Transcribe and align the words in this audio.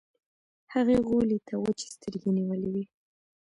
هغې 0.73 0.97
غولي 1.07 1.37
ته 1.47 1.53
وچې 1.63 1.87
سترګې 1.95 2.29
نيولې 2.37 2.67
وې. 2.73 2.83